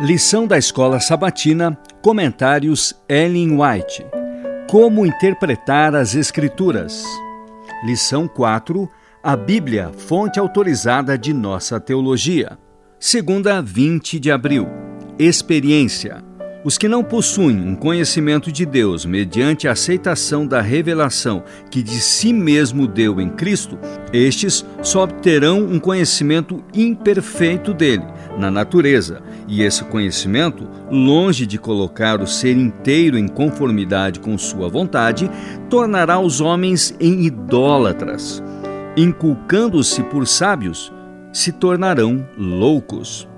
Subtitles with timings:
[0.00, 4.06] Lição da Escola Sabatina, Comentários Ellen White.
[4.70, 7.02] Como interpretar as Escrituras.
[7.84, 8.88] Lição 4.
[9.20, 12.56] A Bíblia, fonte autorizada de nossa teologia.
[13.00, 14.68] Segunda, 20 de abril.
[15.18, 16.22] Experiência.
[16.64, 22.00] Os que não possuem um conhecimento de Deus mediante a aceitação da revelação que de
[22.00, 23.78] si mesmo deu em Cristo,
[24.12, 28.04] estes só obterão um conhecimento imperfeito dele,
[28.38, 34.68] na natureza, e esse conhecimento, longe de colocar o ser inteiro em conformidade com sua
[34.68, 35.30] vontade,
[35.68, 38.42] tornará os homens em idólatras.
[38.96, 40.92] Inculcando-se por sábios,
[41.32, 43.28] se tornarão loucos.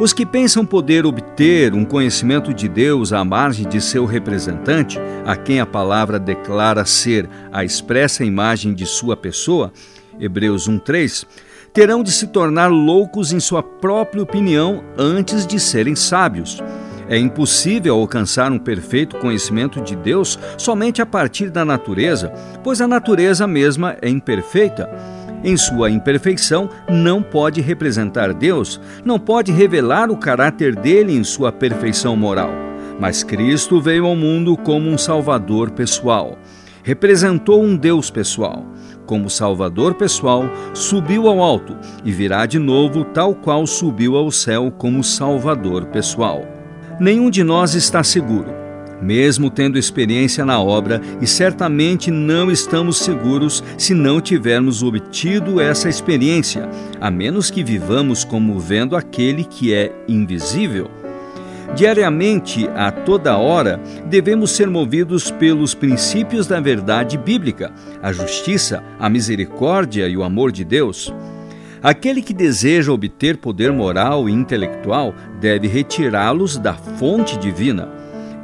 [0.00, 5.34] Os que pensam poder obter um conhecimento de Deus à margem de seu representante, a
[5.34, 9.72] quem a palavra declara ser a expressa imagem de sua pessoa,
[10.20, 11.26] Hebreus 1:3,
[11.78, 16.60] terão de se tornar loucos em sua própria opinião antes de serem sábios.
[17.08, 22.32] É impossível alcançar um perfeito conhecimento de Deus somente a partir da natureza,
[22.64, 24.90] pois a natureza mesma é imperfeita
[25.44, 31.52] em sua imperfeição, não pode representar Deus, não pode revelar o caráter dele em sua
[31.52, 32.50] perfeição moral.
[32.98, 36.36] Mas Cristo veio ao mundo como um Salvador pessoal.
[36.82, 38.66] Representou um Deus pessoal.
[39.08, 44.70] Como Salvador pessoal, subiu ao alto e virá de novo, tal qual subiu ao céu
[44.70, 46.42] como Salvador pessoal.
[47.00, 48.58] Nenhum de nós está seguro
[49.00, 55.88] mesmo tendo experiência na obra, e certamente não estamos seguros se não tivermos obtido essa
[55.88, 56.68] experiência,
[57.00, 60.97] a menos que vivamos como vendo aquele que é invisível.
[61.74, 69.08] Diariamente, a toda hora, devemos ser movidos pelos princípios da verdade bíblica, a justiça, a
[69.08, 71.12] misericórdia e o amor de Deus.
[71.82, 77.88] Aquele que deseja obter poder moral e intelectual deve retirá-los da fonte divina.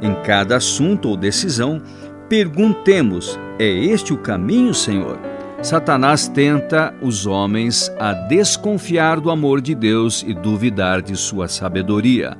[0.01, 1.81] Em cada assunto ou decisão,
[2.29, 5.19] perguntemos: é este o caminho, Senhor?
[5.61, 12.37] Satanás tenta os homens a desconfiar do amor de Deus e duvidar de sua sabedoria.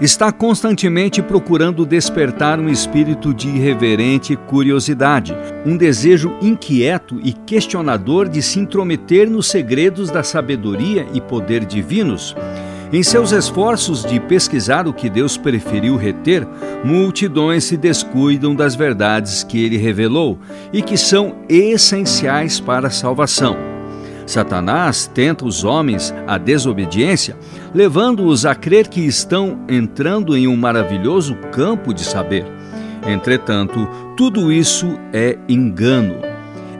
[0.00, 5.36] Está constantemente procurando despertar um espírito de irreverente curiosidade,
[5.66, 12.34] um desejo inquieto e questionador de se intrometer nos segredos da sabedoria e poder divinos
[12.92, 16.46] em seus esforços de pesquisar o que Deus preferiu reter,
[16.84, 20.38] multidões se descuidam das verdades que ele revelou
[20.72, 23.79] e que são essenciais para a salvação.
[24.30, 27.36] Satanás tenta os homens à desobediência,
[27.74, 32.46] levando-os a crer que estão entrando em um maravilhoso campo de saber.
[33.06, 36.30] Entretanto, tudo isso é engano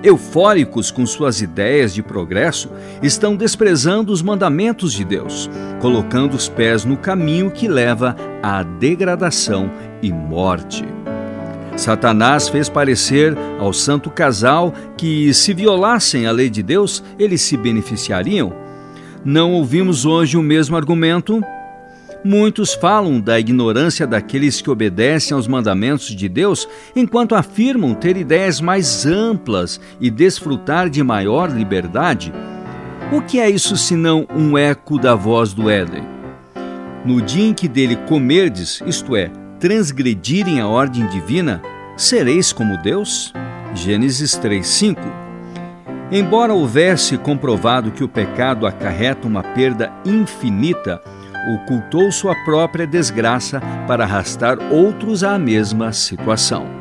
[0.02, 2.70] eufóricos com suas ideias de progresso,
[3.02, 9.70] estão desprezando os mandamentos de Deus, colocando os pés no caminho que leva à degradação
[10.02, 10.86] e morte.
[11.76, 17.56] Satanás fez parecer ao santo casal que, se violassem a lei de Deus, eles se
[17.56, 18.52] beneficiariam.
[19.24, 21.40] Não ouvimos hoje o mesmo argumento?
[22.22, 28.60] Muitos falam da ignorância daqueles que obedecem aos mandamentos de Deus, enquanto afirmam ter ideias
[28.60, 32.32] mais amplas e desfrutar de maior liberdade.
[33.10, 36.04] O que é isso senão um eco da voz do Éden?
[37.04, 41.60] No dia em que dele comerdes, isto é, transgredirem a ordem divina,
[41.96, 43.32] sereis como Deus?
[43.74, 44.98] Gênesis 3:5.
[46.10, 51.00] Embora houvesse comprovado que o pecado acarreta uma perda infinita,
[51.54, 56.79] ocultou sua própria desgraça para arrastar outros à mesma situação.